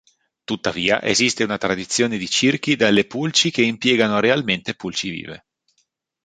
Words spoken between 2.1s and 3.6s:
di circhi delle pulci